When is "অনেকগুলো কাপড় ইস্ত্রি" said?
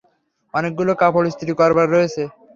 0.53-1.53